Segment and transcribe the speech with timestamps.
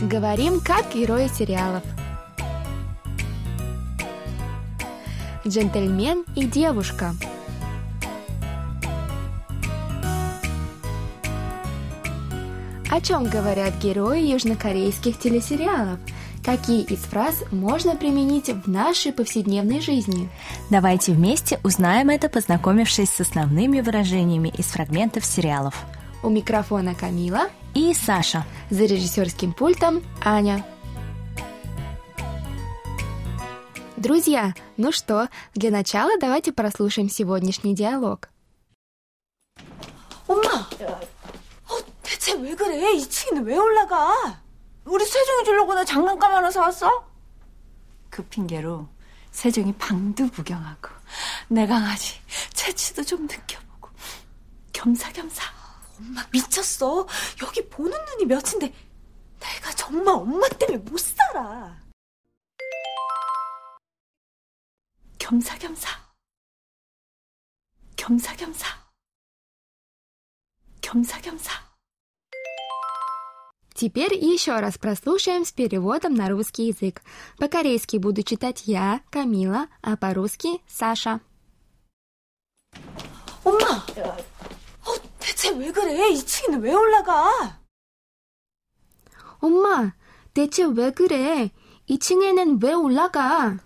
[0.00, 1.84] Говорим, как герои сериалов.
[5.46, 7.14] Джентльмен и девушка.
[12.90, 16.00] О чем говорят герои южнокорейских телесериалов?
[16.44, 20.28] Какие из фраз можно применить в нашей повседневной жизни?
[20.70, 25.74] Давайте вместе узнаем это, познакомившись с основными выражениями из фрагментов сериалов.
[26.22, 28.45] У микрофона Камила и Саша.
[28.69, 30.65] За режиссерским пультом Аня.
[33.97, 38.29] Друзья, ну что, для начала давайте прослушаем сегодняшний диалог.
[40.27, 40.67] 엄마!
[41.67, 42.93] 어, 대체 왜 그래?
[42.93, 44.39] 2층에는 왜 올라가?
[44.85, 47.05] 우리 세종이 주려고 나 장난감 하나 사왔어?
[48.09, 48.87] 그 핑계로
[49.31, 50.89] 세종이 방도 구경하고
[51.47, 52.15] 내 강아지
[52.53, 53.89] 채취도 좀 느껴보고
[54.73, 55.43] 겸사겸사
[55.97, 57.07] 엄마 미쳤어.
[57.43, 58.73] 여기 보는 눈이 몇인데
[59.39, 61.77] 내가 정말 엄마 때문에 못 살아.
[65.17, 65.89] 겸사겸사.
[67.95, 68.67] 겸사겸사.
[70.81, 71.69] 겸사겸사.
[73.75, 77.01] Теперь еще раз прослушаем с переводом на русский язык.
[77.37, 81.21] По-корейски буду читать я, Камила, а по-русски Саша.
[83.43, 83.81] 엄마!
[85.43, 85.95] 대체 왜 그래?
[86.11, 87.59] 2층에는 왜 올라가?
[89.39, 89.93] 엄마,
[90.33, 91.51] 대체 왜 그래?
[91.89, 93.59] 2층에는 왜 올라가?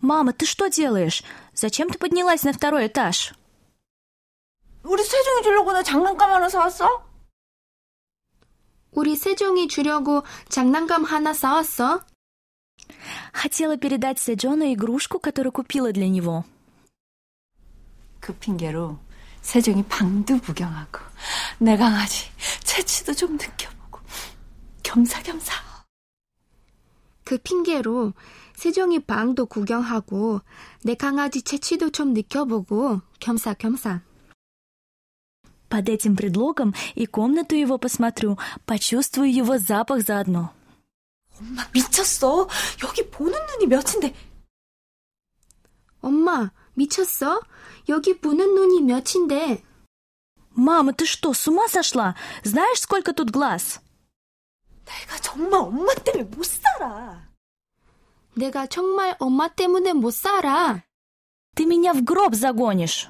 [0.00, 1.22] Мама, ты что делаешь?
[1.54, 3.32] Зачем ты поднялась на второй этаж?
[4.82, 7.06] 우리 세종이 주려고 나 장난감 하나 사왔어?
[8.90, 12.00] 우리 세종이 주려고 장난감 하나 사왔어?
[13.32, 16.44] Хотела передать Сэджону игрушку, которую купила для него.
[18.20, 18.98] 그 핑계로
[19.46, 21.00] 세종이 방도 구경하고
[21.58, 22.30] 내 강아지
[22.64, 24.00] 채취도 좀 느껴보고
[24.82, 25.54] 겸사겸사.
[27.24, 28.12] 그 핑계로
[28.54, 30.40] 세종이 방도 구경하고
[30.82, 34.02] 내 강아지 채취도 좀 느껴보고 겸사겸사.
[35.68, 38.36] Под этим предлогом и комнату его посмотрю,
[38.66, 40.52] почувствую его запах заодно.
[41.40, 42.46] 엄마 미쳤어.
[42.84, 44.14] 여기 보는 눈이 몇인데.
[46.02, 47.40] 엄마, 미쳤어?
[47.88, 49.62] 여기 보는 눈이 몇인데.
[50.54, 52.14] Мама, ты что, с ума сошла?
[52.44, 53.80] Знаешь, сколько тут глаз?
[54.84, 57.28] 내가 정말 엄마 때문에 못 살아.
[58.34, 60.82] 내가 정말 엄마 때문에 못 살아.
[61.54, 63.08] Ты меня в гроб загонишь.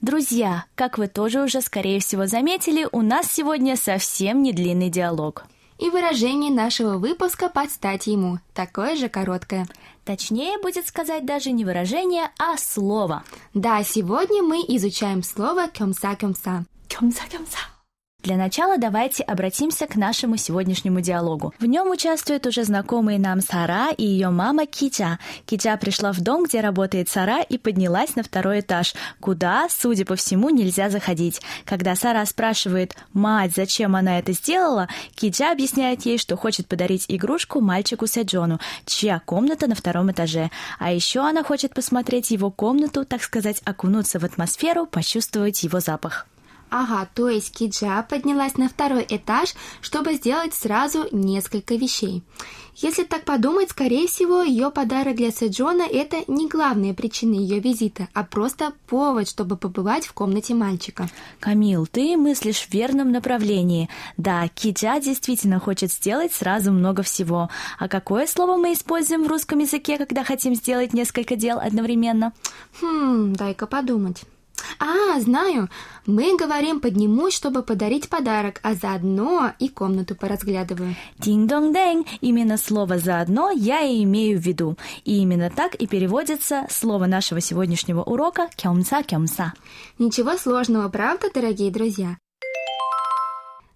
[0.00, 5.44] Друзья, как вы тоже уже, скорее всего, заметили, у нас сегодня совсем не длинный диалог.
[5.77, 9.67] и выражение нашего выпуска под стать ему, такое же короткое.
[10.05, 13.23] Точнее будет сказать даже не выражение, а слово.
[13.53, 16.65] Да, сегодня мы изучаем слово «кёмса-кёмса».
[16.87, 17.72] «Кёмса-кёмса».
[18.23, 21.53] Для начала давайте обратимся к нашему сегодняшнему диалогу.
[21.59, 25.19] В нем участвуют уже знакомые нам Сара и ее мама Китя.
[25.45, 30.15] Китя пришла в дом, где работает Сара, и поднялась на второй этаж, куда, судя по
[30.15, 31.41] всему, нельзя заходить.
[31.65, 37.59] Когда Сара спрашивает мать, зачем она это сделала, Китя объясняет ей, что хочет подарить игрушку
[37.59, 40.49] мальчику Сэджону, чья комната на втором этаже.
[40.79, 46.25] А еще она хочет посмотреть его комнату, так сказать, окунуться в атмосферу, почувствовать его запах.
[46.75, 52.23] Ага, то есть Киджа поднялась на второй этаж, чтобы сделать сразу несколько вещей.
[52.75, 58.07] Если так подумать, скорее всего, ее подарок для Сэджона– это не главная причина ее визита,
[58.15, 61.07] а просто повод, чтобы побывать в комнате мальчика.
[61.39, 63.87] Камил, ты мыслишь в верном направлении.
[64.17, 67.51] Да, Китя действительно хочет сделать сразу много всего.
[67.77, 72.33] А какое слово мы используем в русском языке, когда хотим сделать несколько дел одновременно?
[72.81, 74.23] Хм, дай-ка подумать.
[74.79, 75.69] А, знаю.
[76.05, 80.95] Мы говорим «поднимусь, чтобы подарить подарок», а заодно и комнату поразглядываю.
[81.19, 82.07] 딩동댕.
[82.21, 84.77] Именно слово «заодно» я и имею в виду.
[85.05, 89.53] И именно так и переводится слово нашего сегодняшнего урока «겸사겸사».
[89.99, 92.17] Ничего сложного, правда, дорогие друзья?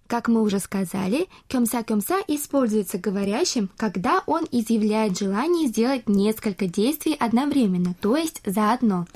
[0.06, 7.94] Как мы уже сказали, 겸사겸사 используется говорящим, когда он изъявляет желание сделать несколько действий одновременно,
[8.00, 9.06] то есть заодно.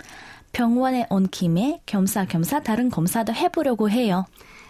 [0.51, 4.25] 병원에 온 김에 겸사겸사 다른 검사도 해보려고 해요.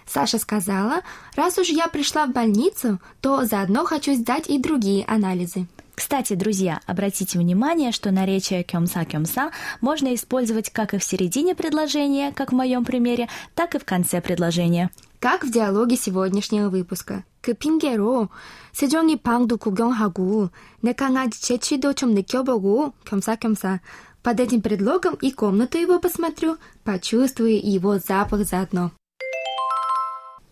[0.06, 1.02] Саша сказала,
[1.36, 5.68] раз уж я пришла в больницу, то заодно хочу сдать и другие анализы.
[5.96, 9.52] Кстати, друзья, обратите внимание, что наречие кёмса-кёмса
[9.82, 14.22] можно использовать как и в середине предложения, как в моем примере, так и в конце
[14.22, 14.92] предложения.
[15.20, 17.24] Как в диалоге сегодняшнего выпуска.
[17.42, 18.28] 그 핑계로
[18.74, 20.50] 세종이 방도 구경하고
[20.82, 23.80] 내 강아지 재치도 좀 느껴보고 겸사겸사
[24.23, 28.93] под этим предлогом и комнату его посмотрю, почувствую его запах заодно.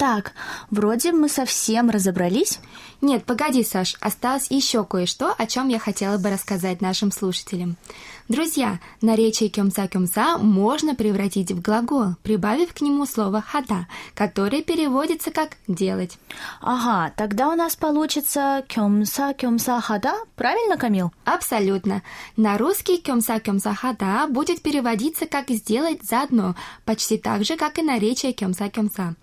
[0.01, 0.33] Так,
[0.71, 2.59] вроде мы совсем разобрались.
[3.03, 7.77] Нет, погоди, Саш, осталось еще кое-что, о чем я хотела бы рассказать нашим слушателям.
[8.31, 15.57] Друзья, наречие кемса-кемса можно превратить в глагол, прибавив к нему слово хада, которое переводится как
[15.67, 16.17] «делать».
[16.61, 21.13] Ага, тогда у нас получится кемса-кемса хада, правильно, Камил?
[21.25, 22.03] Абсолютно.
[22.37, 26.55] На русский кемса-кемса хада будет переводиться как «сделать заодно»,
[26.85, 29.17] почти так же, как и наречие кемса-кемса.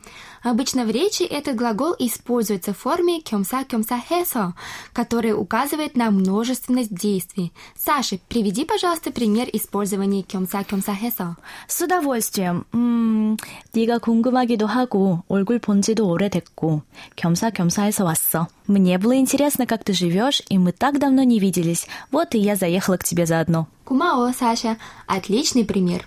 [0.46, 4.54] Обычно в речи этот глагол используется в форме кемса-кемса хесо,
[4.92, 7.52] который указывает на множественность действий.
[7.76, 11.36] Саша, приведи, пожалуйста, пример использования кемса-кемса хесо.
[11.68, 12.64] С удовольствием.
[12.74, 13.36] 음,
[13.72, 16.82] 네가 궁금하기도 하고 얼굴 본 지도 오래됐고
[17.16, 18.48] 겸사겸사해서 왔어.
[18.66, 21.86] Мне было интересно, как ты живешь, и мы так давно не виделись.
[22.10, 23.68] Вот и я заехала к тебе заодно.
[23.84, 24.76] Кумао, Саша,
[25.06, 26.06] отличный пример.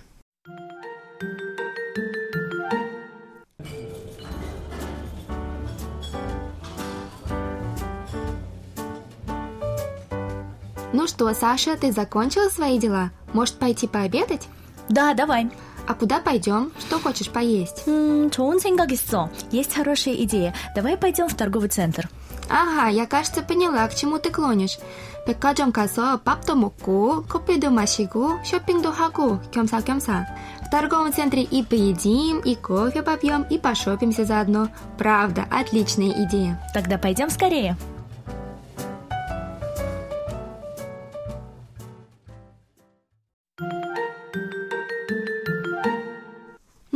[11.00, 13.10] Ну что, Саша, ты закончила свои дела?
[13.32, 14.48] Может, пойти пообедать?
[14.88, 15.50] Да, давай.
[15.86, 16.72] А куда пойдем?
[16.78, 17.84] Что хочешь поесть?
[17.86, 19.30] 음, 좋은 생각 있어.
[19.52, 20.54] Есть хорошая идея.
[20.74, 22.08] Давай пойдем в торговый центр.
[22.48, 24.78] Ага, я, кажется, поняла, к чему ты клонишь.
[25.26, 30.26] 백화점 가서 밥도 먹고 커피도 마시고 쇼핑도 하고 겸사겸사.
[30.62, 34.68] В торговом центре и поедим, и кофе попьем, и пошопимся заодно.
[34.98, 36.60] Правда, отличная идея.
[36.74, 37.76] Тогда пойдем скорее.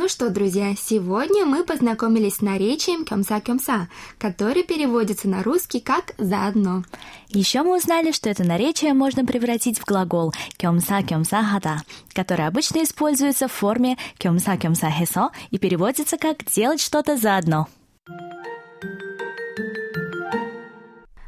[0.06, 3.88] Ну что, друзья, сегодня мы познакомились с наречием кемса-кемса,
[4.20, 6.84] который переводится на русский как «заодно».
[7.30, 11.82] Еще мы узнали, что это наречие можно превратить в глагол кемса-кемса хада,
[12.14, 17.68] который обычно используется в форме кемса-кемса хесо и переводится как «делать что-то заодно».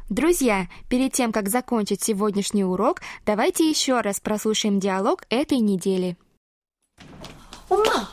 [0.08, 6.16] Друзья, перед тем, как закончить сегодняшний урок, давайте еще раз прослушаем диалог этой недели.
[7.68, 8.06] 엄마!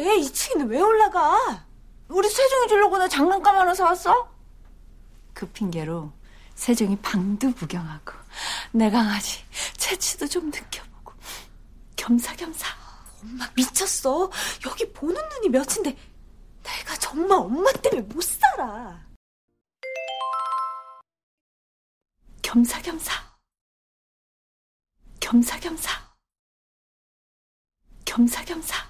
[0.00, 0.16] 그래?
[0.20, 1.66] 2층에는 왜 올라가?
[2.08, 4.32] 우리 세종이 주려고 나 장난감 하나 사왔어?
[5.34, 6.10] 그 핑계로
[6.54, 8.12] 세종이 방도 구경하고
[8.72, 9.44] 내 강아지
[9.76, 11.12] 채취도 좀 느껴보고
[11.96, 12.66] 겸사겸사
[13.22, 14.30] 엄마 미쳤어
[14.66, 15.96] 여기 보는 눈이 몇인데
[16.62, 18.98] 내가 정말 엄마 때문에 못 살아
[22.42, 23.12] 겸사겸사
[25.20, 25.90] 겸사겸사
[28.04, 28.89] 겸사겸사